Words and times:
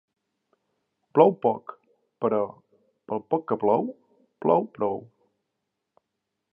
Plou 1.17 1.33
poc, 1.43 1.75
però, 2.25 2.41
pel 3.11 3.23
poc 3.35 3.47
que 3.53 3.59
plou, 3.65 3.87
plou 4.47 4.67
prou. 4.79 5.03